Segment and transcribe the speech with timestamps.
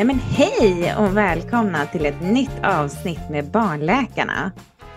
[0.00, 4.52] Nej men hej och välkomna till ett nytt avsnitt med Barnläkarna.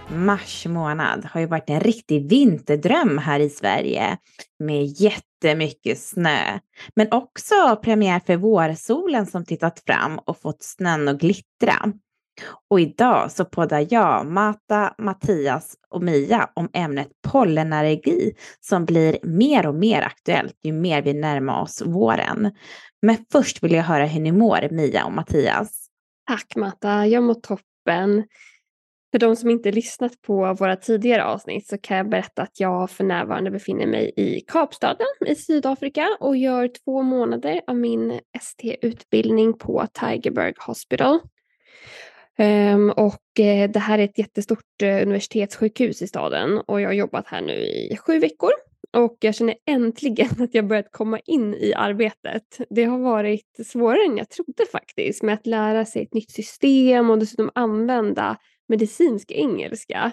[0.10, 4.18] Mars månad har ju varit en riktig vinterdröm här i Sverige
[4.60, 6.60] med jättemycket snö.
[6.96, 11.94] Men också premiär för vårsolen som tittat fram och fått snön att glittra.
[12.70, 19.68] Och idag så poddar jag, Mata, Mattias och Mia om ämnet pollenallergi som blir mer
[19.68, 22.52] och mer aktuellt ju mer vi närmar oss våren.
[23.06, 25.88] Men först vill jag höra hur ni mår, Mia och Mattias.
[26.28, 28.24] Tack Mata, jag mår toppen.
[29.12, 32.90] För de som inte lyssnat på våra tidigare avsnitt så kan jag berätta att jag
[32.90, 39.54] för närvarande befinner mig i Kapstaden i Sydafrika och gör två månader av min ST-utbildning
[39.54, 41.20] på Tigerberg Hospital.
[42.38, 46.94] Um, och eh, det här är ett jättestort eh, universitetssjukhus i staden och jag har
[46.94, 48.52] jobbat här nu i sju veckor.
[48.94, 52.58] Och jag känner äntligen att jag börjat komma in i arbetet.
[52.70, 57.10] Det har varit svårare än jag trodde faktiskt med att lära sig ett nytt system
[57.10, 60.12] och dessutom använda medicinsk engelska.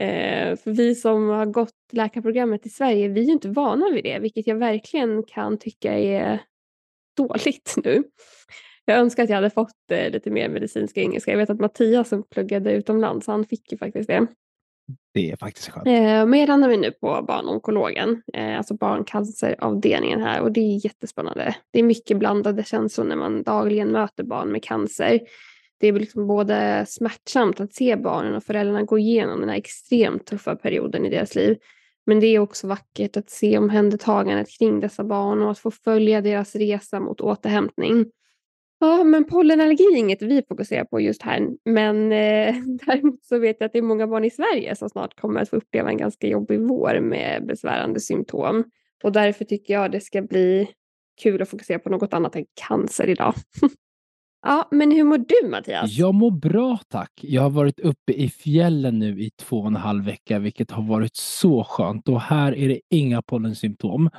[0.00, 4.04] Eh, för vi som har gått läkarprogrammet i Sverige, vi är ju inte vana vid
[4.04, 6.38] det, vilket jag verkligen kan tycka är
[7.16, 8.04] dåligt nu.
[8.84, 11.30] Jag önskar att jag hade fått eh, lite mer medicinska engelska.
[11.30, 14.26] Jag vet att Mattias som pluggade utomlands, han fick ju faktiskt det.
[15.14, 15.86] Det är faktiskt skönt.
[15.86, 20.84] Eh, men jag landar vi nu på barnonkologen, eh, alltså barncanceravdelningen här och det är
[20.84, 21.54] jättespännande.
[21.70, 25.20] Det är mycket blandade känslor när man dagligen möter barn med cancer.
[25.80, 30.26] Det är liksom både smärtsamt att se barnen och föräldrarna gå igenom den här extremt
[30.26, 31.58] tuffa perioden i deras liv.
[32.06, 36.20] Men det är också vackert att se omhändertagandet kring dessa barn och att få följa
[36.20, 38.06] deras resa mot återhämtning.
[38.82, 41.48] Ja, men pollenallergi är inget vi fokuserar på just här.
[41.64, 42.54] Men eh,
[42.86, 45.50] däremot så vet jag att det är många barn i Sverige som snart kommer att
[45.50, 48.64] få uppleva en ganska jobbig vår med besvärande symptom.
[49.04, 50.68] Och därför tycker jag det ska bli
[51.22, 53.34] kul att fokusera på något annat än cancer idag.
[54.42, 55.90] Ja, men hur mår du Mattias?
[55.98, 57.10] Jag mår bra tack.
[57.22, 60.82] Jag har varit uppe i fjällen nu i två och en halv vecka, vilket har
[60.82, 62.08] varit så skönt.
[62.08, 64.10] Och här är det inga pollensymptom.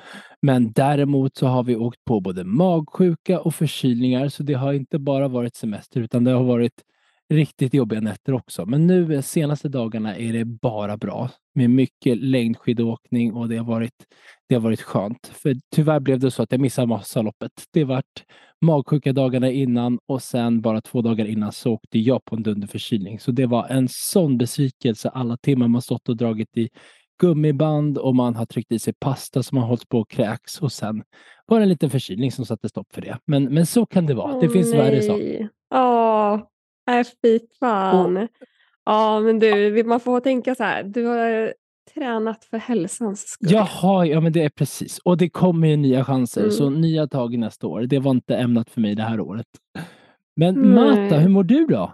[0.42, 5.00] Men däremot så har vi åkt på både magsjuka och förkylningar, så det har inte
[5.00, 6.74] bara varit semester, utan det har varit
[7.30, 8.66] riktigt jobbiga nätter också.
[8.66, 14.06] Men nu senaste dagarna är det bara bra med mycket längdskidåkning och det har varit,
[14.50, 15.28] det har varit skönt.
[15.28, 17.52] För tyvärr blev det så att jag missade Vasaloppet.
[17.74, 18.24] Det vart
[18.62, 23.20] magsjuka dagarna innan och sen bara två dagar innan så åkte jag på en dunderförkylning.
[23.20, 26.70] Så det var en sån besvikelse alla timmar man stått och dragit i
[27.22, 30.72] gummiband och man har tryckt i sig pasta som har hållit på att kräks och
[30.72, 31.04] sen
[31.46, 33.18] var det en liten förkylning som satte stopp för det.
[33.26, 34.40] Men, men så kan det vara.
[34.40, 34.78] Det finns nej.
[34.78, 35.50] värre saker.
[35.76, 36.40] Åh,
[36.92, 38.28] äh, fy fan.
[38.86, 40.84] Ja, men du, man får tänka så här.
[40.84, 41.54] Du har
[41.94, 43.52] tränat för hälsans skull.
[43.52, 45.00] Jaha, ja men det är precis.
[45.00, 46.52] Och det kommer ju nya chanser, mm.
[46.52, 47.82] så nya tag nästa år.
[47.82, 49.48] Det var inte ämnat för mig det här året.
[50.36, 50.76] Men mm.
[50.76, 51.94] Mata, hur mår du då?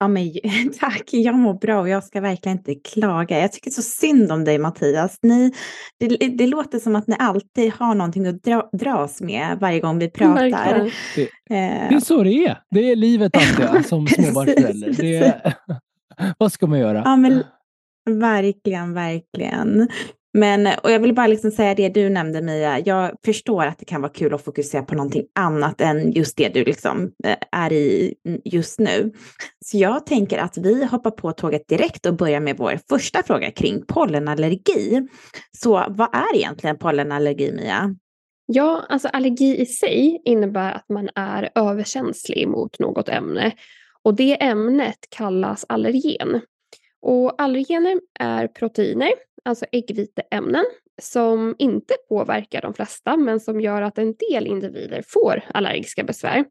[0.00, 0.32] Ja, men,
[0.80, 3.40] tack, jag mår bra och jag ska verkligen inte klaga.
[3.40, 5.18] Jag tycker så synd om dig Mattias.
[5.22, 5.52] Ni,
[5.98, 9.98] det, det låter som att ni alltid har någonting att dra, dras med varje gång
[9.98, 10.92] vi pratar.
[11.16, 11.88] Det, eh.
[11.88, 12.58] det är så det är.
[12.70, 15.54] Det är livet alltid som småbarnsförälder.
[16.38, 17.02] vad ska man göra?
[17.04, 17.42] Ja, men,
[18.10, 19.88] verkligen, verkligen.
[20.34, 23.84] Men, och jag vill bara liksom säga det du nämnde Mia, jag förstår att det
[23.84, 27.72] kan vara kul att fokusera på någonting annat än just det du liksom eh, är
[27.72, 29.12] i just nu.
[29.64, 33.50] Så jag tänker att vi hoppar på tåget direkt och börjar med vår första fråga
[33.50, 35.08] kring pollenallergi.
[35.58, 37.94] Så vad är egentligen pollenallergi Mia?
[38.46, 43.52] Ja, alltså allergi i sig innebär att man är överkänslig mot något ämne
[44.02, 46.40] och det ämnet kallas allergen.
[47.02, 49.12] Och allergener är proteiner
[49.44, 50.64] alltså äggviteämnen,
[51.02, 56.44] som inte påverkar de flesta men som gör att en del individer får allergiska besvär.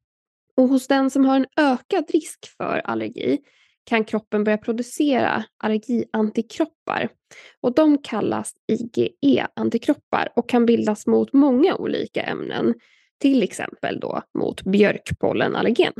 [0.57, 3.39] Och hos den som har en ökad risk för allergi
[3.85, 7.09] kan kroppen börja producera allergiantikroppar.
[7.61, 12.73] Och de kallas IgE-antikroppar och kan bildas mot många olika ämnen,
[13.19, 15.93] till exempel då mot björkpollenallergen.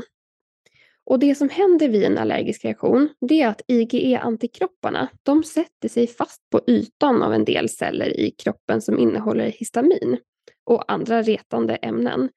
[1.08, 6.06] Och det som händer vid en allergisk reaktion det är att IgE-antikropparna de sätter sig
[6.06, 10.18] fast på ytan av en del celler i kroppen som innehåller histamin
[10.64, 12.28] och andra retande ämnen.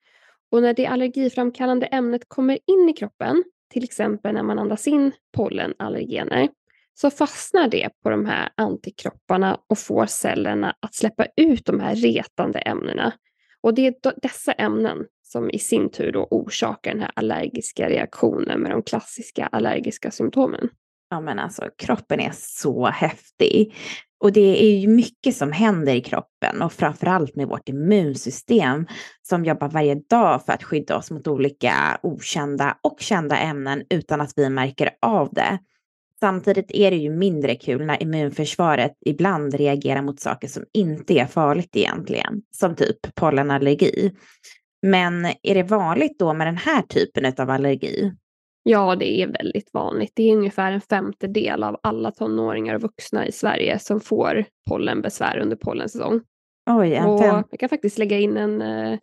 [0.50, 5.12] Och när det allergiframkallande ämnet kommer in i kroppen, till exempel när man andas in
[5.36, 6.48] pollenallergener,
[6.94, 11.94] så fastnar det på de här antikropparna och får cellerna att släppa ut de här
[11.94, 13.12] retande ämnena.
[13.60, 18.60] Och det är dessa ämnen som i sin tur då orsakar den här allergiska reaktionen
[18.60, 20.68] med de klassiska allergiska symptomen.
[21.10, 23.74] Ja men alltså kroppen är så häftig.
[24.20, 28.86] Och det är ju mycket som händer i kroppen och framförallt med vårt immunsystem
[29.22, 34.20] som jobbar varje dag för att skydda oss mot olika okända och kända ämnen utan
[34.20, 35.58] att vi märker av det.
[36.20, 41.26] Samtidigt är det ju mindre kul när immunförsvaret ibland reagerar mot saker som inte är
[41.26, 44.12] farligt egentligen, som typ pollenallergi.
[44.82, 48.12] Men är det vanligt då med den här typen av allergi?
[48.62, 50.12] Ja, det är väldigt vanligt.
[50.14, 55.38] Det är ungefär en femtedel av alla tonåringar och vuxna i Sverige som får pollenbesvär
[55.38, 56.20] under pollensäsong.
[56.70, 58.98] Oj, en och jag kan faktiskt lägga in en, eh,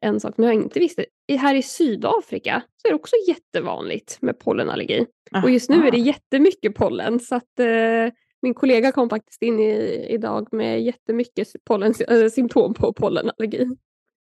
[0.00, 1.04] en sak som jag inte visste.
[1.38, 5.06] Här i Sydafrika så är det också jättevanligt med pollenallergi.
[5.44, 8.12] Och just nu är det jättemycket pollen så att eh,
[8.42, 13.66] min kollega kom faktiskt in i, idag med jättemycket pollen, äh, symptom på pollenallergi.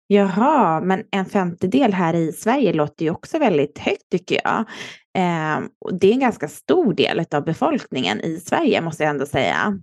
[0.07, 4.59] Jaha, men en femtedel här i Sverige låter ju också väldigt högt tycker jag.
[5.17, 9.79] Eh, det är en ganska stor del av befolkningen i Sverige måste jag ändå säga.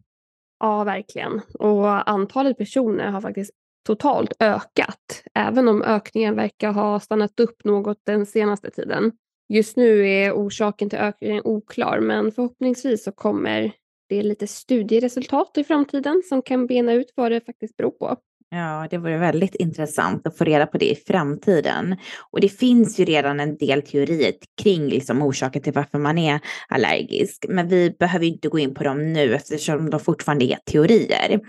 [0.61, 1.41] Ja, verkligen.
[1.59, 3.53] Och antalet personer har faktiskt
[3.87, 9.13] totalt ökat, även om ökningen verkar ha stannat upp något den senaste tiden.
[9.49, 13.73] Just nu är orsaken till ökningen oklar, men förhoppningsvis så kommer
[14.09, 18.17] det lite studieresultat i framtiden som kan bena ut vad det faktiskt beror på.
[18.55, 21.97] Ja, det vore väldigt intressant att få reda på det i framtiden.
[22.31, 24.33] Och det finns ju redan en del teorier
[24.63, 27.45] kring liksom orsaken till varför man är allergisk.
[27.49, 31.41] Men vi behöver inte gå in på dem nu eftersom de fortfarande är teorier.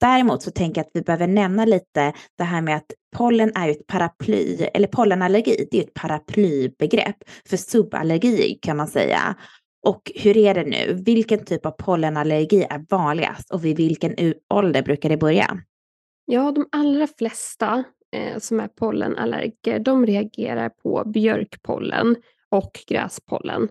[0.00, 3.68] Däremot så tänker jag att vi behöver nämna lite det här med att pollen är
[3.68, 7.16] ett paraply, eller pollenallergi, det är ett paraplybegrepp
[7.48, 9.36] för suballergi kan man säga.
[9.86, 11.02] Och hur är det nu?
[11.04, 15.60] Vilken typ av pollenallergi är vanligast och vid vilken ålder brukar det börja?
[16.32, 22.16] Ja, de allra flesta eh, som är pollenallergiker de reagerar på björkpollen
[22.48, 23.68] och gräspollen.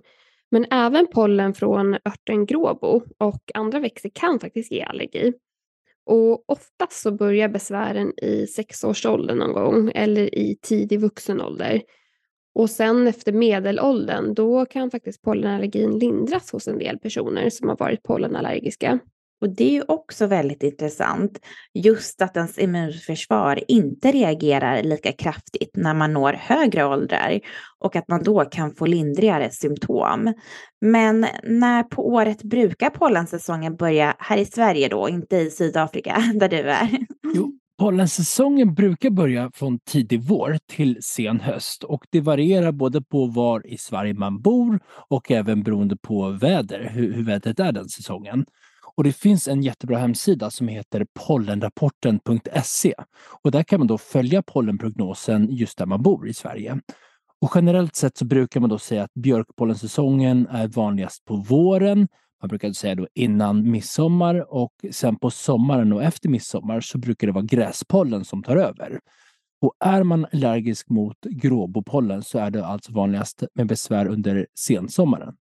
[0.52, 5.34] Men även pollen från örten gråbo och andra växter kan faktiskt ge allergi.
[6.06, 11.82] Och oftast så börjar besvären i sexårsåldern någon gång eller i tidig vuxen ålder.
[12.56, 17.78] Och sen efter medelåldern då kan faktiskt pollenallergin lindras hos en del personer som har
[17.78, 19.00] varit pollenallergiska.
[19.42, 21.40] Och det är ju också väldigt intressant,
[21.74, 27.40] just att ens immunförsvar inte reagerar lika kraftigt när man når högre åldrar
[27.80, 30.34] och att man då kan få lindrigare symptom.
[30.82, 36.50] Men när på året brukar pollensäsongen börja här i Sverige då, inte i Sydafrika där
[36.50, 36.90] du är?
[37.36, 43.26] Jo, pollensäsongen brukar börja från tidig vår till sen höst och det varierar både på
[43.26, 44.80] var i Sverige man bor
[45.10, 48.46] och även beroende på väder, hur, hur vädret är den säsongen.
[48.96, 52.94] Och det finns en jättebra hemsida som heter pollenrapporten.se
[53.44, 56.80] och där kan man då följa pollenprognosen just där man bor i Sverige.
[57.42, 62.08] Och generellt sett så brukar man då säga att björkpollensäsongen är vanligast på våren.
[62.42, 67.28] Man brukar säga då innan midsommar och sen på sommaren och efter midsommar så brukar
[67.28, 69.00] det vara gräspollen som tar över.
[69.62, 75.36] Och är man allergisk mot gråbopollen så är det alltså vanligast med besvär under sensommaren.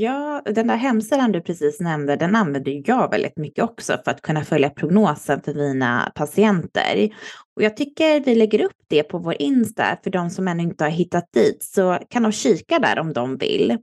[0.00, 4.22] Ja, den där hemsidan du precis nämnde, den använder jag väldigt mycket också för att
[4.22, 7.10] kunna följa prognosen för mina patienter.
[7.56, 10.84] Och jag tycker vi lägger upp det på vår Insta för de som ännu inte
[10.84, 13.78] har hittat dit så kan de kika där om de vill.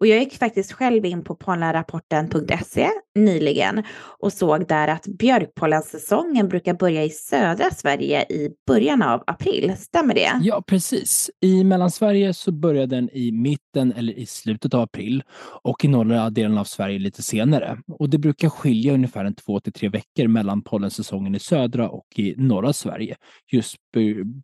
[0.00, 3.82] Och jag gick faktiskt själv in på pollenrapporten.se nyligen
[4.18, 9.74] och såg där att björkpollensäsongen brukar börja i södra Sverige i början av april.
[9.78, 10.40] Stämmer det?
[10.42, 11.30] Ja, precis.
[11.40, 15.22] I Mellansverige så börjar den i mitten eller i slutet av april
[15.62, 17.78] och i norra delen av Sverige lite senare.
[17.98, 22.06] Och det brukar skilja ungefär en två till tre veckor mellan pollensäsongen i södra och
[22.16, 23.16] i norra Sverige
[23.52, 23.76] just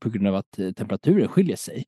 [0.00, 1.84] på grund av att eh, temperaturen skiljer sig.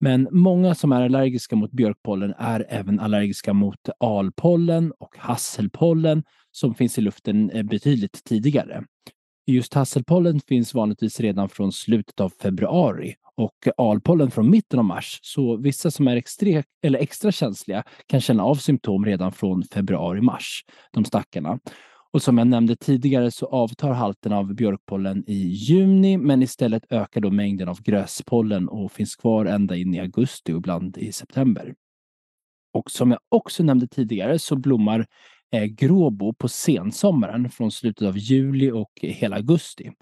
[0.00, 6.74] Men många som är allergiska mot björkpollen är även allergiska mot alpollen och hasselpollen som
[6.74, 8.84] finns i luften eh, betydligt tidigare.
[9.46, 15.18] Just hasselpollen finns vanligtvis redan från slutet av februari och alpollen från mitten av mars.
[15.22, 20.64] Så vissa som är extra, eller extra känsliga kan känna av symptom redan från februari-mars,
[20.92, 21.58] de stackarna.
[22.12, 27.20] Och som jag nämnde tidigare så avtar halten av björkpollen i juni men istället ökar
[27.20, 31.74] då mängden av gräspollen och finns kvar ända in i augusti och ibland i september.
[32.72, 35.06] Och som jag också nämnde tidigare så blommar
[35.52, 39.92] eh, gråbo på sensommaren från slutet av juli och hela augusti.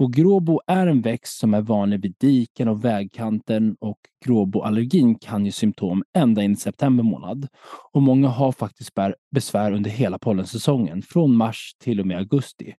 [0.00, 5.44] Och gråbo är en växt som är vanlig vid diken och vägkanten och gråboallergin kan
[5.46, 7.48] ge symptom ända in i september månad.
[7.92, 8.90] Och många har faktiskt
[9.34, 12.74] besvär under hela pollensäsongen, från mars till och med augusti.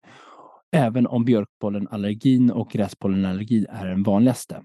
[0.72, 4.62] Även om björkpollenallergin och gräspollenallergin är den vanligaste.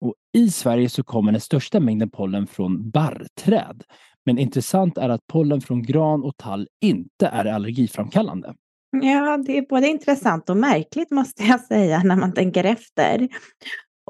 [0.00, 3.82] Och I Sverige så kommer den största mängden pollen från barrträd.
[4.24, 8.54] Men intressant är att pollen från gran och tall inte är allergiframkallande.
[8.90, 13.28] Ja, det är både intressant och märkligt måste jag säga när man tänker efter.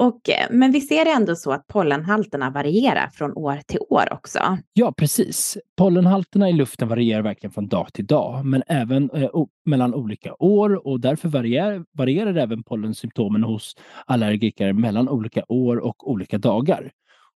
[0.01, 4.59] Och, eh, men vi ser ändå så att pollenhalterna varierar från år till år också.
[4.73, 5.59] Ja, precis.
[5.77, 9.31] Pollenhalterna i luften varierar verkligen från dag till dag, men även eh,
[9.65, 16.11] mellan olika år och därför varierar, varierar även pollensymptomen hos allergiker mellan olika år och
[16.11, 16.91] olika dagar.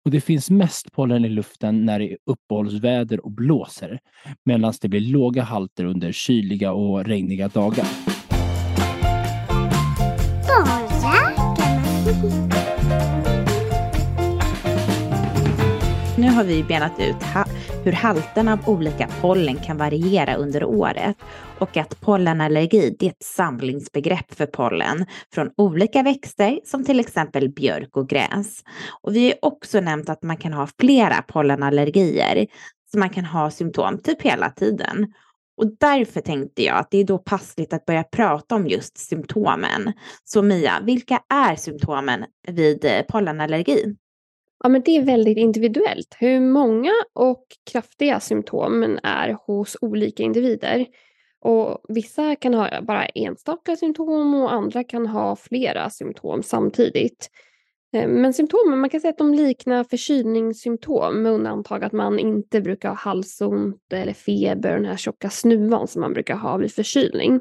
[0.05, 3.99] Och Det finns mest pollen i luften när det är uppehållsväder och blåser,
[4.45, 7.87] medan det blir låga halter under kyliga och regniga dagar.
[16.21, 17.45] Nu har vi benat ut ha
[17.83, 21.17] hur halterna av olika pollen kan variera under året
[21.59, 27.97] och att pollenallergi är ett samlingsbegrepp för pollen från olika växter som till exempel björk
[27.97, 28.63] och gräs.
[29.01, 32.47] Och vi har också nämnt att man kan ha flera pollenallergier
[32.91, 35.13] så man kan ha symptom typ hela tiden.
[35.57, 39.93] Och därför tänkte jag att det är då passligt att börja prata om just symptomen.
[40.23, 43.95] Så Mia, vilka är symptomen vid eh, pollenallergi?
[44.63, 50.85] Ja, men det är väldigt individuellt hur många och kraftiga symptomen är hos olika individer.
[51.39, 57.29] Och vissa kan ha bara enstaka symptom och andra kan ha flera symptom samtidigt.
[57.93, 62.61] Eh, men symptomen, man kan säga att de liknar förkylningssymptom med undantag att man inte
[62.61, 67.39] brukar ha halsont eller feber, den här tjocka snuvan som man brukar ha vid förkylning.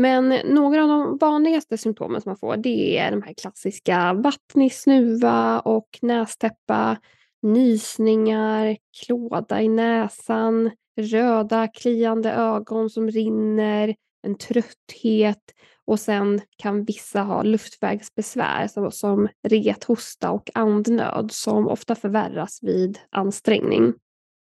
[0.00, 4.72] Men några av de vanligaste symptomen som man får det är de här klassiska vattnig
[4.72, 6.96] snuva och nästäppa,
[7.42, 15.42] nysningar, klåda i näsan, röda kliande ögon som rinner, en trötthet
[15.84, 22.98] och sen kan vissa ha luftvägsbesvär som, som rethosta och andnöd som ofta förvärras vid
[23.10, 23.94] ansträngning.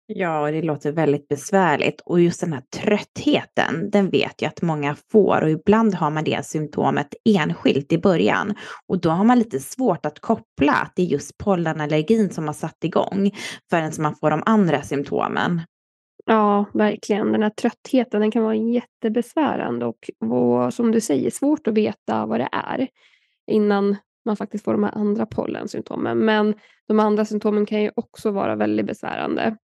[0.09, 4.97] Ja, det låter väldigt besvärligt och just den här tröttheten, den vet jag att många
[5.13, 8.55] får och ibland har man det symptomet enskilt i början
[8.87, 12.55] och då har man lite svårt att koppla att det är just pollenallergin som har
[12.55, 13.31] satt igång
[13.71, 15.61] förrän man får de andra symptomen.
[16.27, 17.33] Ja, verkligen.
[17.33, 22.27] Den här tröttheten den kan vara jättebesvärande och, och som du säger svårt att veta
[22.27, 22.89] vad det är
[23.51, 26.19] innan man faktiskt får de här andra pollensymptomen.
[26.19, 26.55] Men
[26.89, 29.57] de andra symptomen kan ju också vara väldigt besvärande.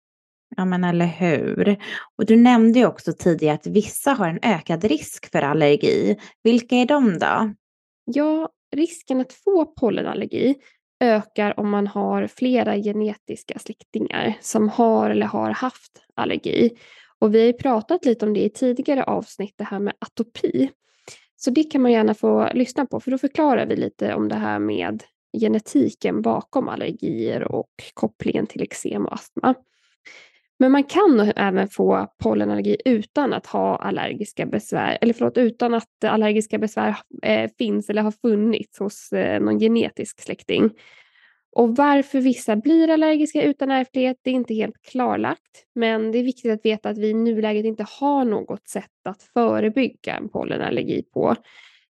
[0.57, 1.77] Ja, men eller hur.
[2.19, 6.17] Och du nämnde ju också tidigare att vissa har en ökad risk för allergi.
[6.43, 7.55] Vilka är de då?
[8.05, 10.55] Ja, risken att få pollenallergi
[11.01, 16.71] ökar om man har flera genetiska släktingar som har eller har haft allergi.
[17.19, 20.71] Och vi har pratat lite om det i tidigare avsnitt, det här med atopi.
[21.37, 24.35] Så det kan man gärna få lyssna på, för då förklarar vi lite om det
[24.35, 25.03] här med
[25.41, 29.55] genetiken bakom allergier och kopplingen till eksem och astma.
[30.61, 36.05] Men man kan även få pollenallergi utan att ha allergiska besvär, eller förlåt, utan att
[36.05, 40.71] allergiska besvär eh, finns eller har funnits hos eh, någon genetisk släkting.
[41.57, 45.67] Och varför vissa blir allergiska utan ärftlighet, det är inte helt klarlagt.
[45.75, 49.23] Men det är viktigt att veta att vi i nuläget inte har något sätt att
[49.23, 51.37] förebygga en pollenallergi på.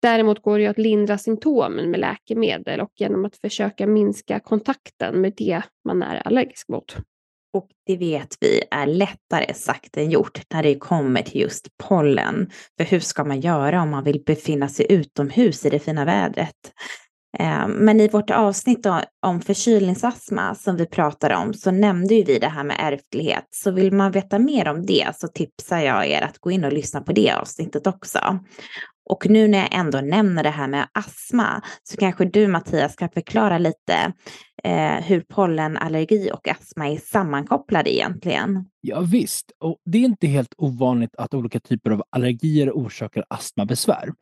[0.02, 5.32] Däremot går det att lindra symptomen med läkemedel och genom att försöka minska kontakten med
[5.36, 6.96] det man är allergisk mot.
[7.54, 12.50] Och det vet vi är lättare sagt än gjort när det kommer till just pollen.
[12.76, 16.72] För hur ska man göra om man vill befinna sig utomhus i det fina vädret?
[17.38, 18.86] Eh, men i vårt avsnitt
[19.26, 23.44] om förkylningsastma som vi pratade om så nämnde ju vi det här med ärftlighet.
[23.50, 26.72] Så vill man veta mer om det så tipsar jag er att gå in och
[26.72, 28.38] lyssna på det avsnittet också.
[29.04, 33.08] Och nu när jag ändå nämner det här med astma så kanske du Mattias kan
[33.08, 34.12] förklara lite
[34.64, 38.64] eh, hur pollenallergi och astma är sammankopplade egentligen.
[38.80, 44.12] Ja, visst, och det är inte helt ovanligt att olika typer av allergier orsakar astmabesvär.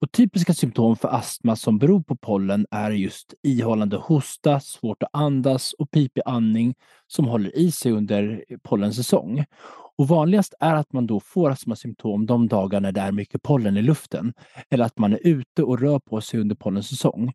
[0.00, 5.08] Och typiska symptom för astma som beror på pollen är just ihållande hosta, svårt att
[5.12, 6.74] andas och pipig andning
[7.06, 9.44] som håller i sig under pollensäsong.
[9.98, 13.76] Och vanligast är att man då får astmasymptom de dagar när det är mycket pollen
[13.76, 14.32] i luften
[14.70, 17.32] eller att man är ute och rör på sig under pollensäsong.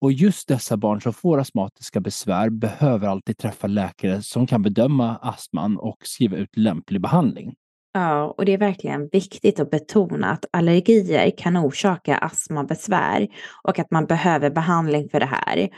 [0.00, 5.16] Och just dessa barn som får astmatiska besvär behöver alltid träffa läkare som kan bedöma
[5.16, 7.54] astman och skriva ut lämplig behandling.
[7.92, 13.28] Ja, och det är verkligen viktigt att betona att allergier kan orsaka astmabesvär
[13.62, 15.68] och att man behöver behandling för det här.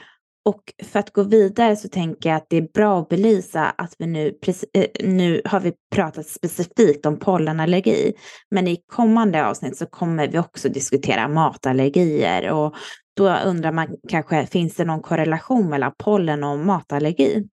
[0.45, 3.95] Och för att gå vidare så tänker jag att det är bra att belysa att
[3.99, 4.39] vi nu,
[4.73, 8.13] eh, nu har vi pratat specifikt om pollenallergi,
[8.51, 12.75] men i kommande avsnitt så kommer vi också diskutera matallergier och
[13.17, 17.49] då undrar man kanske, finns det någon korrelation mellan pollen och matallergi?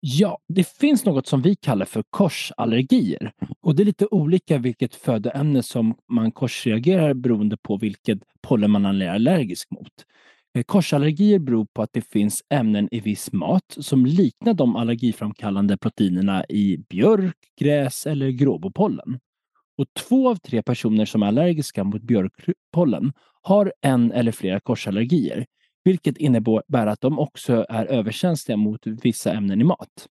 [0.00, 3.32] Ja, det finns något som vi kallar för korsallergier.
[3.60, 9.02] Och det är lite olika vilket födoämne som man korsreagerar beroende på vilket pollen man
[9.02, 9.92] är allergisk mot.
[10.54, 15.76] Eh, korsallergier beror på att det finns ämnen i viss mat som liknar de allergiframkallande
[15.76, 19.20] proteinerna i björk, gräs eller gråbopollen.
[19.78, 25.46] Och två av tre personer som är allergiska mot björkpollen har en eller flera korsallergier,
[25.84, 30.08] vilket innebär att de också är överkänsliga mot vissa ämnen i mat.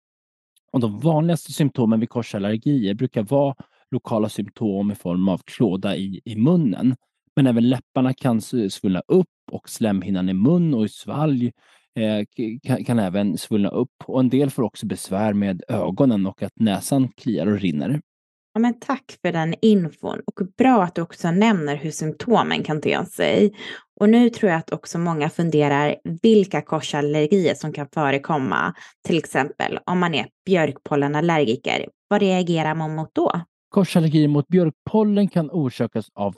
[0.72, 3.56] Och de vanligaste symptomen vid korsallergier brukar vara
[3.92, 6.96] lokala symptom i form av klåda i, i munnen.
[7.38, 11.52] Men även läpparna kan svullna upp och slemhinnan i mun och i svalg
[11.96, 12.26] eh,
[12.64, 13.92] kan, kan, även svullna upp.
[14.06, 18.02] Och en del får också besvär med ögonen och att näsan kliar och rinner.
[18.54, 22.82] Ja, men tack för den infon och bra att du också nämner hur symptomen kan
[22.82, 23.54] te sig.
[24.00, 28.74] Och nu tror jag att också många funderar vilka korsallergier som kan förekomma.
[29.08, 33.42] Till exempel om man är björkpollenallergiker, vad reagerar man mot då?
[33.70, 36.34] Korsallergier mot björkpollen kan orsakas av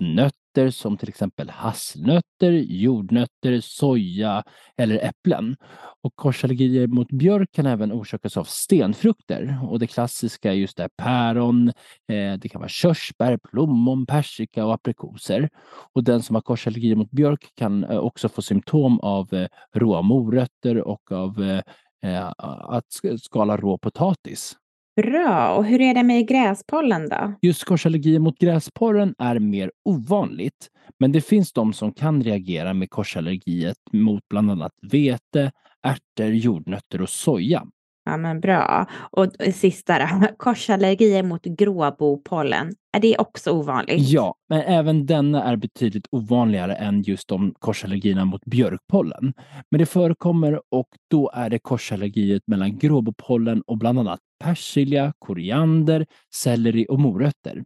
[0.49, 4.43] nötter som till exempel hasselnötter, jordnötter, soja
[4.77, 5.55] eller äpplen.
[6.03, 9.59] Och korsallergier mot björk kan även orsakas av stenfrukter.
[9.63, 11.67] Och det klassiska är just det päron,
[12.07, 15.49] eh, det kan vara körsbär, plommon, persika och aprikoser.
[15.93, 20.01] Och den som har korsallergier mot björk kan eh, också få symptom av eh, råa
[20.01, 21.61] morötter och av eh,
[22.03, 22.31] eh,
[22.69, 22.85] att
[23.21, 24.55] skala rå potatis.
[25.01, 25.55] Bra.
[25.55, 27.33] Och hur är det med gräspollen då?
[27.41, 30.67] Just korsallergier mot gräspollen är mer ovanligt.
[30.99, 35.51] Men det finns de som kan reagera med korsallergiet mot bland annat vete,
[35.87, 37.63] ärtor, jordnötter och soja.
[38.05, 38.85] Ja, men bra.
[39.11, 42.71] Och sista då, korsallergier mot gråbopollen.
[42.97, 44.09] Är det också ovanligt?
[44.09, 49.33] Ja, men även denna är betydligt ovanligare än just de korsallergierna mot björkpollen.
[49.71, 56.05] Men det förekommer och då är det korsallergiet mellan gråbopollen och bland annat persilja, koriander,
[56.33, 57.63] selleri och morötter.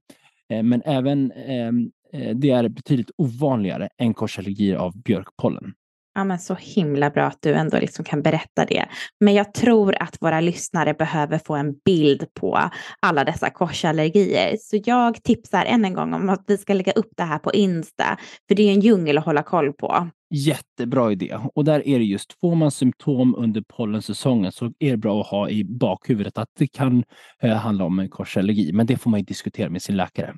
[0.49, 5.73] Eh, men även ehm, eh, det är betydligt ovanligare än korsallergier av björkpollen.
[6.15, 8.85] Ja, men så himla bra att du ändå liksom kan berätta det.
[9.19, 14.57] Men jag tror att våra lyssnare behöver få en bild på alla dessa korsallergier.
[14.59, 17.53] Så jag tipsar än en gång om att vi ska lägga upp det här på
[17.53, 20.09] Insta, för det är en djungel att hålla koll på.
[20.29, 21.37] Jättebra idé.
[21.55, 25.27] Och där är det just, får man symptom under pollensäsongen så är det bra att
[25.27, 27.03] ha i bakhuvudet att det kan
[27.41, 28.71] eh, handla om en korsallergi.
[28.73, 30.35] Men det får man ju diskutera med sin läkare.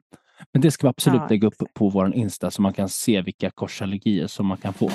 [0.53, 3.21] Men det ska vi absolut ja, lägga upp på vår Insta så man kan se
[3.21, 4.91] vilka korsallergier som man kan få.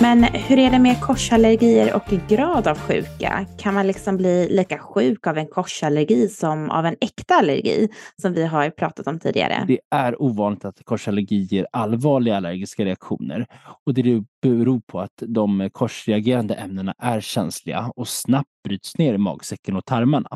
[0.00, 3.46] Men hur är det med korsallergier och grad av sjuka?
[3.58, 7.88] Kan man liksom bli lika sjuk av en korsallergi som av en äkta allergi
[8.22, 9.64] som vi har pratat om tidigare?
[9.68, 13.46] Det är ovanligt att korsallergi ger allvarliga allergiska reaktioner
[13.86, 19.18] och det beror på att de korsreagerande ämnena är känsliga och snabbt bryts ner i
[19.18, 20.28] magsäcken och tarmarna.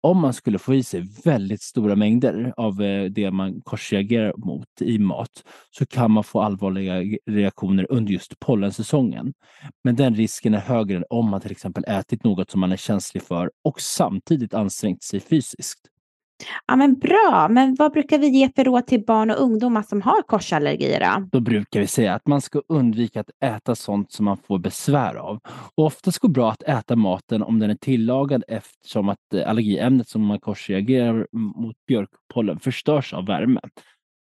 [0.00, 4.66] Om man skulle få i sig väldigt stora mängder av eh, det man korsreagerar mot
[4.80, 9.32] i mat så kan man få allvarliga reaktioner under just pollensäsongen.
[9.84, 12.76] Men den risken är högre än om man till exempel ätit något som man är
[12.76, 15.91] känslig för och samtidigt ansträngt sig fysiskt.
[16.66, 20.02] Ja, men bra, men vad brukar vi ge för råd till barn och ungdomar som
[20.02, 21.00] har korsallergier?
[21.00, 21.28] Då?
[21.32, 25.14] då brukar vi säga att man ska undvika att äta sånt som man får besvär
[25.14, 25.40] av.
[25.74, 29.48] Och oftast går det bra att äta maten om den är tillagad eftersom att eh,
[29.48, 33.60] allergiämnet som man korsreagerar mot björkpollen förstörs av värme.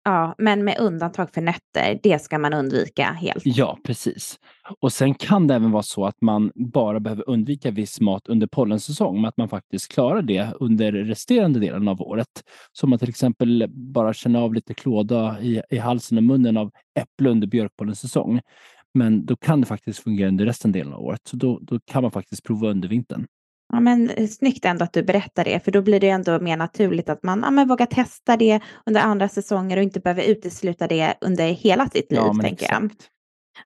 [0.08, 3.42] Ja, men med undantag för nötter, det ska man undvika helt.
[3.46, 4.40] Ja, precis.
[4.80, 8.48] Och sen kan det även vara så att man bara behöver undvika viss mat under
[8.48, 12.28] pollensäsong, men att man faktiskt klarar det under resterande delen av året.
[12.72, 16.72] Som att till exempel bara känna av lite klåda i, i halsen och munnen av
[17.00, 18.42] äpple under björkpollensäsong.
[18.94, 22.02] Men då kan det faktiskt fungera under resten delen av året, så då, då kan
[22.02, 23.28] man faktiskt prova under vintern.
[23.74, 26.58] Ja, men eh, snyggt ändå att du berättar det, för då blir det ändå mer
[26.58, 30.88] naturligt att man ja, men vågar testa det under andra säsonger och inte behöver utesluta
[30.88, 32.72] det under hela sitt liv, ja, tänker exakt.
[32.72, 32.92] jag.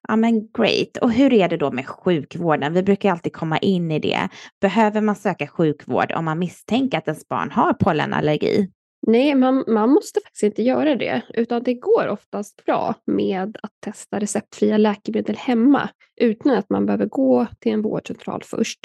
[0.08, 0.98] Ja, men great.
[1.02, 2.74] Och hur är det då med sjukvården?
[2.74, 4.30] Vi brukar alltid komma in i det.
[4.62, 8.70] Behöver man söka sjukvård om man misstänker att ens barn har pollenallergi?
[9.08, 13.72] Nej, man, man måste faktiskt inte göra det, utan det går oftast bra med att
[13.80, 15.90] testa receptfria läkemedel hemma
[16.22, 18.80] utan att man behöver gå till en vårdcentral först.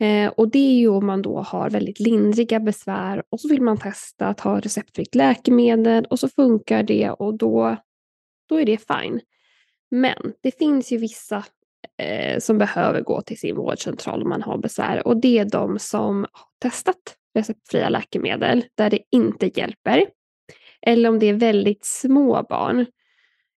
[0.00, 3.62] Eh, och det är ju om man då har väldigt lindriga besvär och så vill
[3.62, 7.76] man testa att ha receptfritt läkemedel och så funkar det och då,
[8.48, 9.20] då är det fine.
[9.90, 11.44] Men det finns ju vissa
[11.98, 15.78] eh, som behöver gå till sin vårdcentral om man har besvär och det är de
[15.78, 20.06] som har testat receptfria läkemedel där det inte hjälper.
[20.86, 22.86] Eller om det är väldigt små barn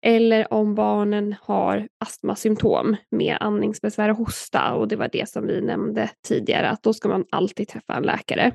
[0.03, 5.61] eller om barnen har astmasymptom med andningsbesvär och hosta och det var det som vi
[5.61, 8.53] nämnde tidigare att då ska man alltid träffa en läkare.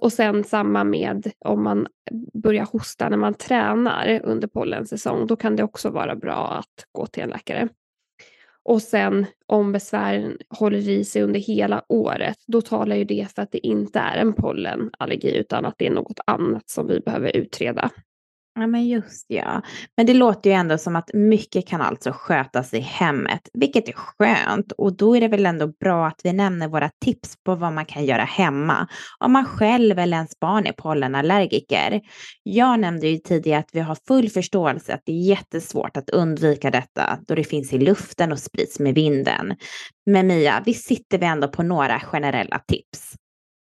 [0.00, 1.86] Och sen samma med om man
[2.42, 5.26] börjar hosta när man tränar under pollensäsong.
[5.26, 7.68] Då kan det också vara bra att gå till en läkare.
[8.62, 13.42] Och sen om besvären håller i sig under hela året, då talar ju det för
[13.42, 17.36] att det inte är en pollenallergi utan att det är något annat som vi behöver
[17.36, 17.90] utreda.
[18.58, 19.62] Ja, men just ja.
[19.96, 23.92] Men det låter ju ändå som att mycket kan alltså skötas i hemmet, vilket är
[23.92, 24.72] skönt.
[24.72, 27.84] Och då är det väl ändå bra att vi nämner våra tips på vad man
[27.86, 28.88] kan göra hemma
[29.18, 32.00] om man själv eller ens barn är pollenallergiker.
[32.42, 36.70] Jag nämnde ju tidigare att vi har full förståelse att det är jättesvårt att undvika
[36.70, 39.56] detta då det finns i luften och sprids med vinden.
[40.06, 43.16] Men Mia, vi sitter vi ändå på några generella tips.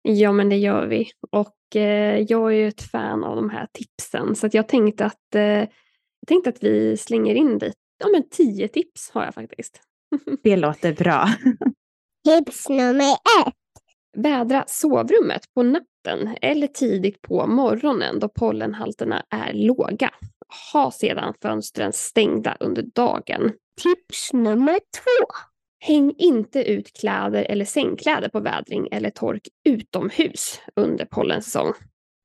[0.01, 1.11] Ja, men det gör vi.
[1.31, 5.05] Och eh, jag är ju ett fan av de här tipsen så att jag tänkte
[5.05, 7.75] att, eh, jag tänkte att vi slänger in dit.
[8.03, 9.81] Ja, men tio tips har jag faktiskt.
[10.43, 11.27] det låter bra.
[12.27, 13.11] Tips nummer
[13.45, 13.55] ett.
[14.17, 20.09] Vädra sovrummet på natten eller tidigt på morgonen då pollenhalterna är låga.
[20.73, 23.51] Ha sedan fönstren stängda under dagen.
[23.81, 25.50] Tips nummer två.
[25.83, 31.73] Häng inte ut kläder eller sängkläder på vädring eller tork utomhus under pollensäsong.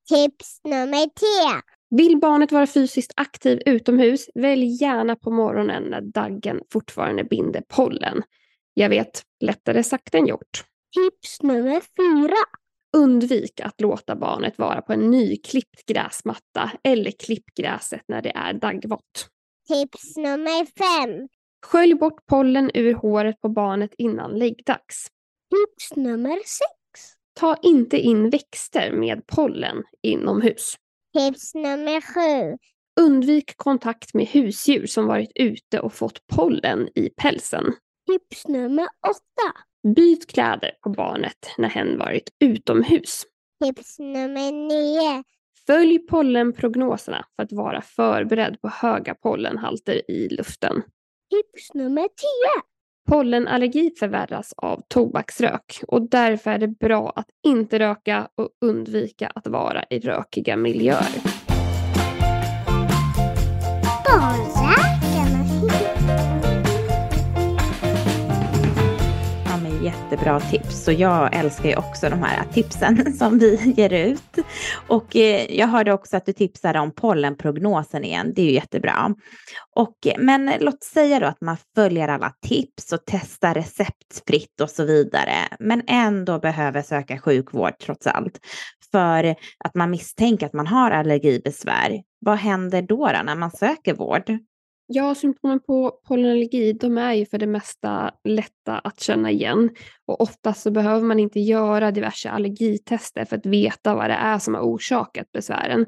[0.09, 1.61] Tips nummer tre.
[1.89, 8.23] Vill barnet vara fysiskt aktiv utomhus, välj gärna på morgonen när daggen fortfarande binder pollen.
[8.73, 10.63] Jag vet, lättare sagt än gjort.
[10.95, 12.37] Tips nummer fyra.
[12.97, 18.53] Undvik att låta barnet vara på en nyklippt gräsmatta eller klipp gräset när det är
[18.53, 19.29] daggvått.
[19.67, 21.27] Tips nummer fem.
[21.67, 25.07] Skölj bort pollen ur håret på barnet innan läggdags.
[25.49, 27.13] Tips nummer sex.
[27.39, 30.75] Ta inte in växter med pollen inomhus.
[31.17, 32.57] Tips nummer sju.
[33.01, 37.63] Undvik kontakt med husdjur som varit ute och fått pollen i pälsen.
[38.11, 39.57] Tips nummer åtta.
[39.95, 43.23] Byt kläder på barnet när hen varit utomhus.
[43.63, 45.23] Tips nummer nio.
[45.65, 50.83] Följ pollenprognoserna för att vara förberedd på höga pollenhalter i luften.
[51.37, 52.07] Tips nummer 10.
[53.09, 59.47] Pollenallergi förvärras av tobaksrök och därför är det bra att inte röka och undvika att
[59.47, 61.37] vara i rökiga miljöer.
[69.87, 70.83] Jättebra tips.
[70.83, 74.37] Så jag älskar ju också de här tipsen som vi ger ut.
[74.87, 78.33] Och eh, jag hörde också att du tipsade om pollenprognosen igen.
[78.35, 79.15] Det är ju jättebra.
[79.75, 84.69] Och, eh, men låt säga då att man följer alla tips och testar receptfritt och
[84.69, 85.35] så vidare.
[85.59, 88.39] Men ändå behöver söka sjukvård trots allt.
[88.91, 92.01] För att man misstänker att man har allergibesvär.
[92.19, 94.37] Vad händer då, då när man söker vård?
[94.89, 99.69] Ja, symptomen på pollenallergi de är ju för det mesta lätta att känna igen.
[100.05, 104.39] Och oftast så behöver man inte göra diverse allergitester för att veta vad det är
[104.39, 105.85] som har orsakat besvären.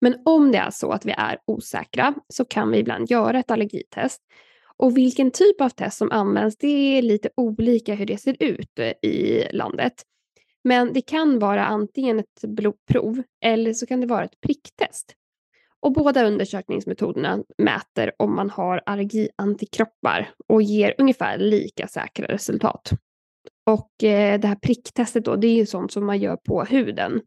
[0.00, 3.50] Men om det är så att vi är osäkra så kan vi ibland göra ett
[3.50, 4.22] allergitest.
[4.76, 8.78] Och vilken typ av test som används det är lite olika hur det ser ut
[8.78, 9.94] eh, i landet.
[10.64, 15.14] Men det kan vara antingen ett blodprov eller så kan det vara ett pricktest.
[15.80, 22.90] Och båda undersökningsmetoderna mäter om man har allergiantikroppar och ger ungefär lika säkra resultat.
[23.66, 27.20] Och eh, det här pricktestet då, det är ju sånt som man gör på huden.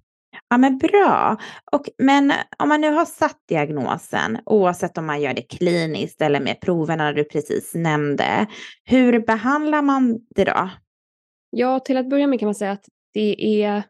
[0.49, 1.37] Ja men bra.
[1.71, 6.39] Och, men om man nu har satt diagnosen, oavsett om man gör det kliniskt eller
[6.39, 8.47] med proverna du precis nämnde,
[8.83, 10.69] hur behandlar man det då?
[11.49, 13.83] Ja, till att börja med kan man säga att det är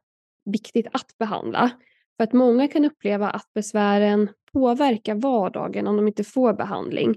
[0.45, 1.69] viktigt att behandla.
[2.17, 7.15] För att många kan uppleva att besvären påverka vardagen om de inte får behandling.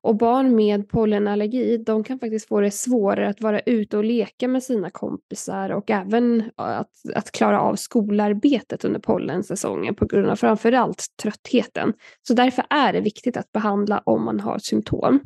[0.00, 4.48] Och barn med pollenallergi de kan faktiskt få det svårare att vara ute och leka
[4.48, 10.36] med sina kompisar och även att, att klara av skolarbetet under pollensäsongen på grund av
[10.36, 11.92] framförallt tröttheten.
[12.22, 15.20] Så därför är det viktigt att behandla om man har symptom.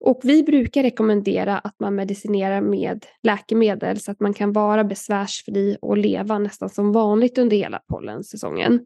[0.00, 5.76] Och vi brukar rekommendera att man medicinerar med läkemedel så att man kan vara besvärsfri
[5.82, 8.80] och leva nästan som vanligt under hela pollensäsongen.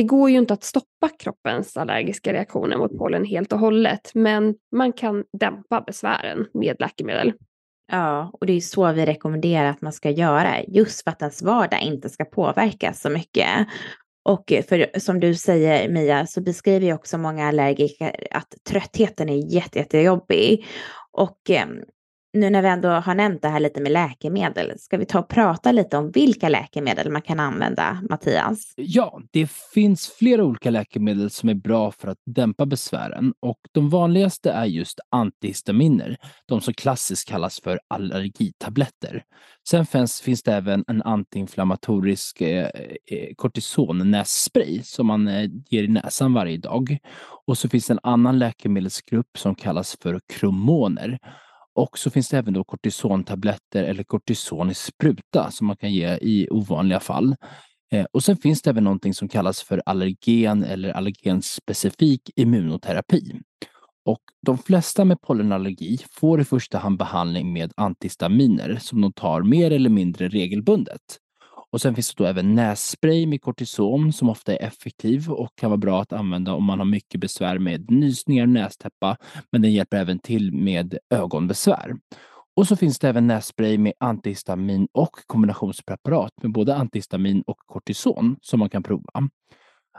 [0.00, 4.54] Det går ju inte att stoppa kroppens allergiska reaktioner mot pollen helt och hållet, men
[4.72, 7.32] man kan dämpa besvären med läkemedel.
[7.92, 11.42] Ja, och det är så vi rekommenderar att man ska göra, just för att ens
[11.42, 13.66] vardag inte ska påverkas så mycket.
[14.24, 19.54] Och för, som du säger Mia, så beskriver ju också många allergiker att tröttheten är
[19.54, 20.66] jätte, jättejobbig.
[21.12, 21.66] Och eh,
[22.32, 25.28] nu när vi ändå har nämnt det här lite med läkemedel, ska vi ta och
[25.28, 28.72] prata lite om vilka läkemedel man kan använda, Mattias?
[28.76, 33.90] Ja, det finns flera olika läkemedel som är bra för att dämpa besvären och de
[33.90, 36.16] vanligaste är just antihistaminer,
[36.46, 39.22] de som klassiskt kallas för allergitabletter.
[39.68, 42.68] Sen finns, finns det även en antiinflammatorisk eh,
[43.10, 46.98] eh kortisonnässpray som man eh, ger i näsan varje dag.
[47.46, 51.18] Och så finns det en annan läkemedelsgrupp som kallas för kromoner
[51.80, 56.18] och så finns det även då kortisontabletter eller kortison i spruta som man kan ge
[56.22, 57.36] i ovanliga fall.
[57.92, 63.40] Eh, och sen finns det även någonting som kallas för allergen eller allergenspecifik immunoterapi.
[64.04, 69.42] Och de flesta med pollenallergi får i första hand behandling med antihistaminer som de tar
[69.42, 71.18] mer eller mindre regelbundet.
[71.72, 75.70] Och sen finns det då även nässpray med kortison som ofta är effektiv och kan
[75.70, 79.16] vara bra att använda om man har mycket besvär med nysningar och nästäppa.
[79.52, 81.96] Men den hjälper även till med ögonbesvär.
[82.56, 88.36] Och så finns det även nässpray med antihistamin och kombinationspreparat med både antihistamin och kortison
[88.42, 89.28] som man kan prova.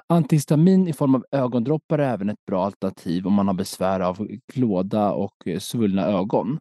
[0.10, 4.28] Antihistamin i form av ögondroppar är även ett bra alternativ om man har besvär av
[4.54, 6.60] klåda och svullna ögon.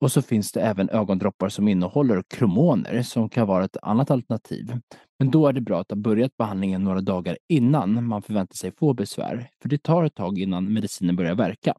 [0.00, 4.80] Och så finns det även ögondroppar som innehåller kromoner som kan vara ett annat alternativ.
[5.18, 8.72] Men då är det bra att ha börjat behandlingen några dagar innan man förväntar sig
[8.78, 11.74] få besvär, för det tar ett tag innan medicinen börjar verka.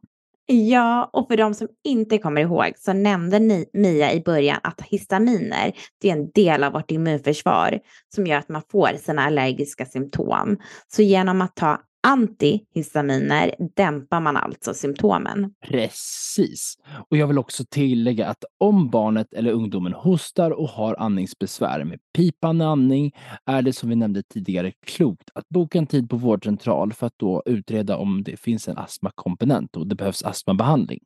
[0.52, 4.80] Ja, och för de som inte kommer ihåg så nämnde ni, Mia i början att
[4.80, 7.80] histaminer, det är en del av vårt immunförsvar
[8.14, 10.56] som gör att man får sina allergiska symptom.
[10.88, 15.54] Så genom att ta antihistaminer dämpar man alltså symptomen.
[15.68, 16.74] Precis.
[17.10, 21.98] Och jag vill också tillägga att om barnet eller ungdomen hostar och har andningsbesvär med
[22.16, 23.12] pipande andning
[23.46, 27.18] är det som vi nämnde tidigare klokt att boka en tid på vårdcentral för att
[27.18, 31.00] då utreda om det finns en astmakomponent och det behövs astmabehandling.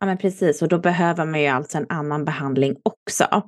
[0.00, 0.62] Ja, men precis.
[0.62, 3.42] Och då behöver man ju alltså en annan behandling också.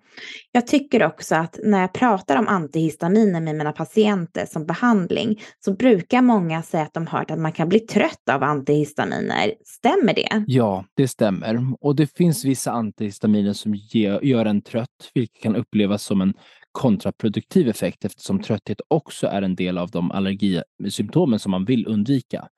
[0.53, 5.73] Jag tycker också att när jag pratar om antihistaminer med mina patienter som behandling så
[5.73, 9.55] brukar många säga att de hört att man kan bli trött av antihistaminer.
[9.65, 10.45] Stämmer det?
[10.47, 11.67] Ja, det stämmer.
[11.81, 13.75] Och det finns vissa antihistaminer som
[14.23, 16.35] gör en trött, vilket kan upplevas som en
[16.73, 22.49] kontraproduktiv effekt eftersom trötthet också är en del av de allergisymptomen som man vill undvika.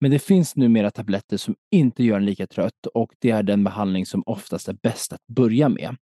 [0.00, 3.64] Men det finns numera tabletter som inte gör en lika trött och det är den
[3.64, 5.96] behandling som oftast är bäst att börja med.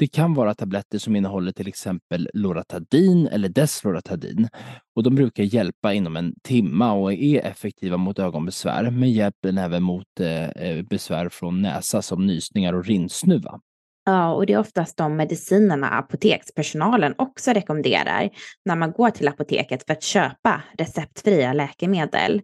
[0.00, 4.48] Det kan vara tabletter som innehåller till exempel Loratadin eller Desloratadin.
[4.96, 9.82] Och de brukar hjälpa inom en timma och är effektiva mot ögonbesvär, men hjälper även
[9.82, 13.60] mot eh, eh besvär från näsa som nysningar och rinnsnuva.
[14.04, 18.30] Ja, och det är oftast de medicinerna apotekspersonalen också rekommenderar
[18.64, 22.42] när man går till apoteket för att köpa receptfria läkemedel.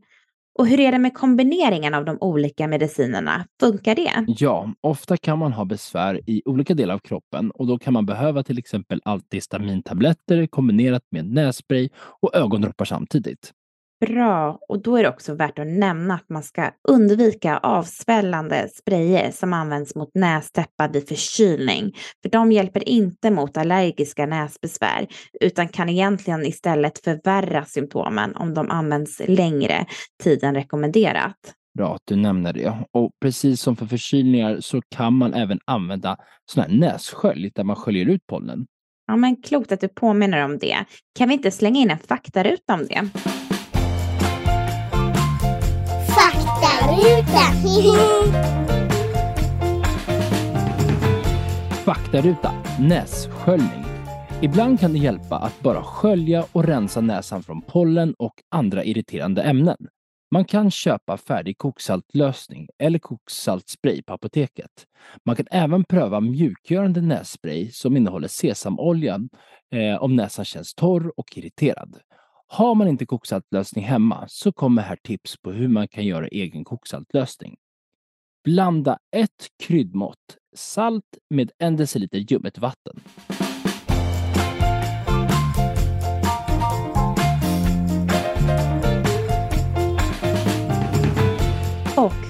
[0.59, 3.47] Och hur är det med kombineringen av de olika medicinerna?
[3.61, 4.25] Funkar det?
[4.27, 8.07] Ja, ofta kan man ha besvär i olika delar av kroppen och då kan man
[8.07, 13.53] behöva till exempel antihistamintabletter kombinerat med nässpray och ögondroppar samtidigt.
[14.01, 19.31] Bra, och då är det också värt att nämna att man ska undvika avsvällande sprayer
[19.31, 21.93] som används mot nästäppa vid förkylning.
[22.23, 25.07] För de hjälper inte mot allergiska näsbesvär
[25.41, 29.87] utan kan egentligen istället förvärra symptomen om de används längre
[30.23, 31.37] tid än rekommenderat.
[31.79, 32.73] Bra att du nämner det.
[32.93, 36.17] Och precis som för förkylningar så kan man även använda
[36.51, 38.67] sån här nässkölj där man sköljer ut pollen.
[39.07, 40.77] Ja, men klokt att du påminner om det.
[41.19, 43.11] Kan vi inte slänga in en faktaruta om det?
[51.85, 52.53] Faktaruta.
[52.81, 53.85] Nässköljning.
[54.43, 59.43] Ibland kan det hjälpa att bara skölja och rensa näsan från pollen och andra irriterande
[59.43, 59.77] ämnen.
[60.31, 64.71] Man kan köpa färdig koksaltlösning eller koksaltspray på apoteket.
[65.25, 69.21] Man kan även pröva mjukgörande nässpray som innehåller sesamolja
[69.75, 71.99] eh, om näsan känns torr och irriterad.
[72.49, 76.65] Har man inte koksaltlösning hemma så kommer här tips på hur man kan göra egen
[76.65, 77.57] koksaltlösning.
[78.45, 83.01] Blanda ett kryddmått salt med en deciliter ljummet vatten.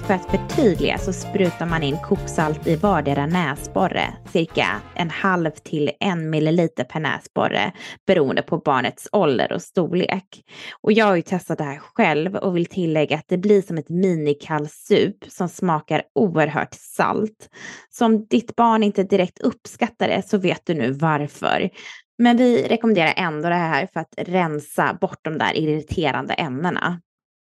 [0.07, 5.91] För att förtydliga så sprutar man in koksalt i vardera näsborre, cirka en halv till
[5.99, 7.71] en milliliter per näsborre
[8.05, 10.43] beroende på barnets ålder och storlek.
[10.81, 13.77] Och jag har ju testat det här själv och vill tillägga att det blir som
[13.77, 17.49] ett minikallsup som smakar oerhört salt.
[17.89, 21.69] Så om ditt barn inte direkt uppskattar det så vet du nu varför.
[22.17, 27.01] Men vi rekommenderar ändå det här för att rensa bort de där irriterande ämnena.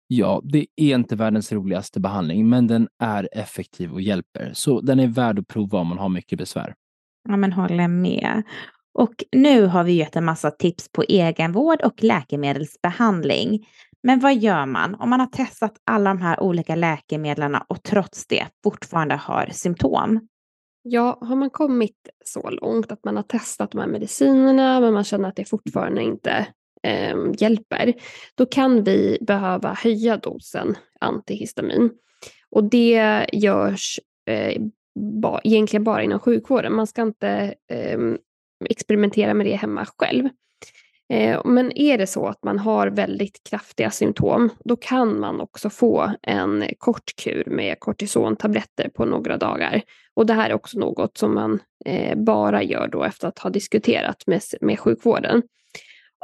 [0.08, 4.50] Ja, det är inte världens roligaste behandling, men den är effektiv och hjälper.
[4.54, 6.74] Så den är värd att prova om man har mycket besvär.
[7.28, 8.42] Ja, men håller med.
[8.94, 13.66] Och nu har vi gett en massa tips på egenvård och läkemedelsbehandling.
[14.02, 18.26] Men vad gör man om man har testat alla de här olika läkemedlen och trots
[18.26, 20.28] det fortfarande har symptom?
[20.82, 25.04] Ja, har man kommit så långt att man har testat de här medicinerna men man
[25.04, 26.46] känner att det fortfarande inte
[26.86, 27.94] eh, hjälper,
[28.34, 31.90] då kan vi behöva höja dosen antihistamin.
[32.50, 34.62] Och det görs eh,
[35.22, 36.74] ba, egentligen bara inom sjukvården.
[36.74, 37.98] Man ska inte eh,
[38.70, 40.28] experimentera med det hemma själv.
[41.08, 45.70] Eh, men är det så att man har väldigt kraftiga symptom, då kan man också
[45.70, 49.82] få en kort kur med kortisontabletter på några dagar.
[50.14, 53.50] Och det här är också något som man eh, bara gör då efter att ha
[53.50, 55.42] diskuterat med, med sjukvården.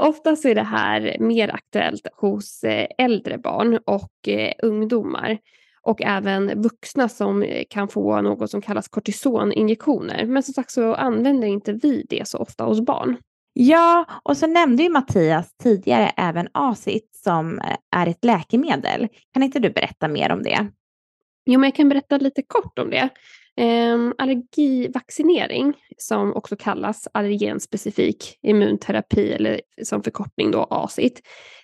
[0.00, 5.38] Oftast är det här mer aktuellt hos eh, äldre barn och eh, ungdomar
[5.82, 10.26] och även vuxna som eh, kan få något som kallas kortisoninjektioner.
[10.26, 13.16] Men som sagt så använder inte vi det så ofta hos barn.
[13.52, 19.08] Ja, och så nämnde ju Mattias tidigare även Acit som är ett läkemedel.
[19.32, 20.66] Kan inte du berätta mer om det?
[21.44, 23.08] Jo, men jag kan berätta lite kort om det.
[23.60, 31.20] Um, allergivaccinering, som också kallas allergenspecifik immunterapi eller som förkortning då ACIT,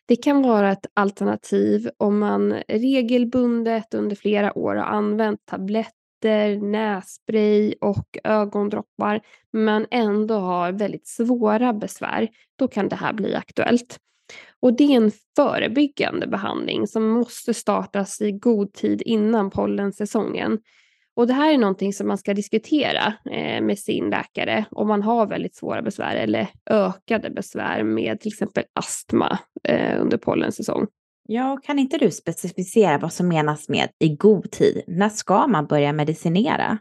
[0.07, 7.75] det kan vara ett alternativ om man regelbundet under flera år har använt tabletter, nässpray
[7.81, 9.21] och ögondroppar
[9.53, 12.29] men ändå har väldigt svåra besvär.
[12.59, 13.99] Då kan det här bli aktuellt.
[14.61, 20.59] Och det är en förebyggande behandling som måste startas i god tid innan pollensäsongen.
[21.19, 25.03] Och det här är någonting som man ska diskutera eh, med sin läkare om man
[25.03, 30.87] har väldigt svåra besvär eller ökade besvär med till exempel astma eh, under pollensäsong.
[31.29, 34.83] Ja, kan inte du specificera vad som menas med i god tid?
[34.87, 36.79] När ska man börja medicinera?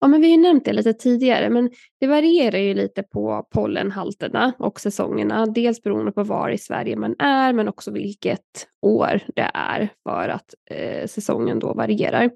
[0.00, 3.48] Ja, men vi har ju nämnt det lite tidigare, men det varierar ju lite på
[3.54, 5.46] pollenhalterna och säsongerna.
[5.46, 10.28] Dels beroende på var i Sverige man är, men också vilket år det är för
[10.28, 12.30] att eh, säsongen då varierar.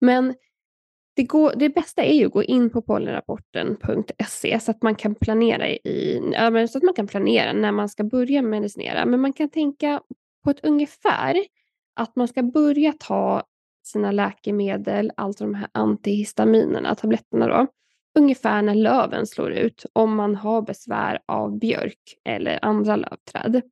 [0.00, 0.34] Men
[1.18, 5.14] det, går, det bästa är ju att gå in på pollenrapporten.se så att man kan
[5.14, 6.20] planera i,
[6.70, 9.06] så att man kan planera när man ska börja medicinera.
[9.06, 10.00] Men man kan tänka
[10.44, 11.36] på ett ungefär
[11.96, 13.42] att man ska börja ta
[13.84, 17.66] sina läkemedel, alltså de här antihistaminerna, tabletterna då,
[18.18, 23.62] ungefär när löven slår ut om man har besvär av björk eller andra lövträd.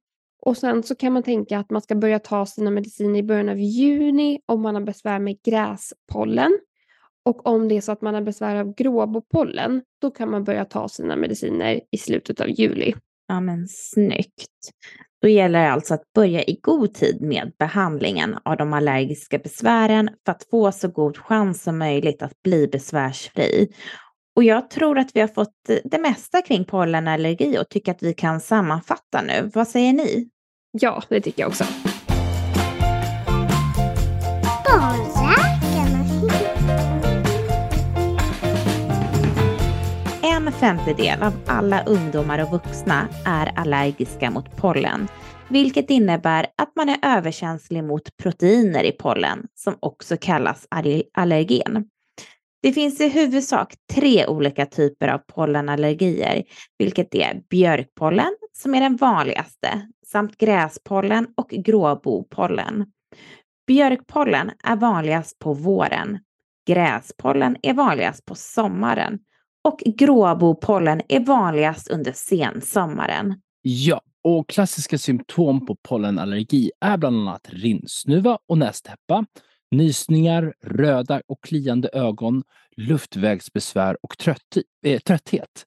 [0.42, 3.48] Och sen så kan man tänka att man ska börja ta sina mediciner i början
[3.48, 6.59] av juni om man har besvär med gräspollen
[7.26, 10.64] och om det är så att man har besvär av gråbopollen, då kan man börja
[10.64, 12.94] ta sina mediciner i slutet av juli.
[13.28, 14.70] Ja, men snyggt.
[15.22, 20.10] Då gäller det alltså att börja i god tid med behandlingen av de allergiska besvären
[20.24, 23.68] för att få så god chans som möjligt att bli besvärsfri.
[24.36, 28.14] Och jag tror att vi har fått det mesta kring pollenallergi och tycker att vi
[28.14, 29.50] kan sammanfatta nu.
[29.54, 30.28] Vad säger ni?
[30.72, 31.64] Ja, det tycker jag också.
[40.61, 45.09] Femtedel av alla ungdomar och vuxna är allergiska mot pollen,
[45.49, 50.66] vilket innebär att man är överkänslig mot proteiner i pollen, som också kallas
[51.14, 51.88] allergen.
[52.62, 56.42] Det finns i huvudsak tre olika typer av pollenallergier,
[56.79, 62.87] vilket är björkpollen som är den vanligaste, samt gräspollen och gråbopollen.
[63.66, 66.19] Björkpollen är vanligast på våren.
[66.69, 69.19] Gräspollen är vanligast på sommaren
[69.66, 73.35] och gråbopollen är vanligast under sensommaren.
[73.62, 79.24] Ja, och klassiska symptom på pollenallergi är bland annat rinnsnuva och nästäppa,
[79.70, 82.42] nysningar, röda och kliande ögon,
[82.76, 85.64] luftvägsbesvär och trött, äh, eh, trötthet.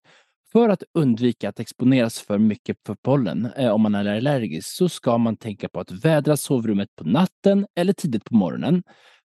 [0.52, 4.90] För att undvika att exponeras för mycket för pollen eh, om man är allergisk så
[4.90, 8.84] ska man tänka på att vädra sovrummet på natten eller tidigt på morgonen.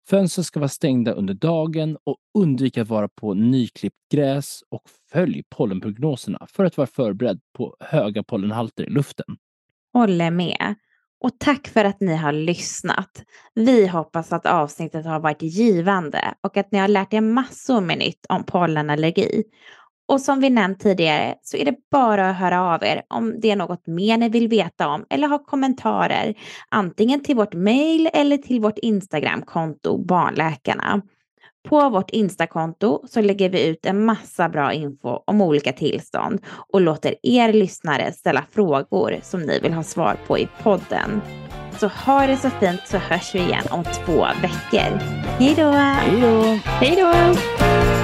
[0.09, 5.43] Fönster ska vara stängda under dagen och undvika att vara på nyklippt gräs och följ
[5.49, 9.37] pollenprognoserna för att vara förberedd på höga pollenhalter i luften.
[9.93, 10.75] Håller med.
[11.19, 13.23] Och tack för att ni har lyssnat.
[13.53, 17.97] Vi hoppas att avsnittet har varit givande och att ni har lärt er massor med
[17.97, 19.43] nytt om pollenallergi.
[20.07, 23.51] Och som vi nämnt tidigare så är det bara att höra av er om det
[23.51, 26.35] är något mer ni vill veta om eller har kommentarer.
[26.69, 31.01] Antingen till vårt mail eller till vårt Instagramkonto Barnläkarna.
[31.69, 36.39] På vårt Instakonto så lägger vi ut en massa bra info om olika tillstånd
[36.73, 41.21] och låter er lyssnare ställa frågor som ni vill ha svar på i podden.
[41.79, 44.99] Så ha det så fint så hörs vi igen om två veckor.
[45.39, 45.71] Hej då!
[45.71, 46.43] Hej då!
[46.65, 47.94] Hej då!